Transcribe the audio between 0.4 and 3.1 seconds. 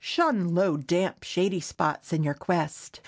low, damp, shady spots in your quest.